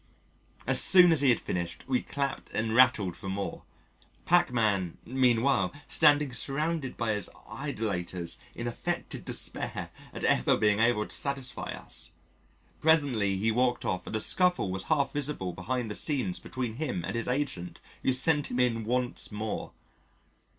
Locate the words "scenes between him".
15.93-17.05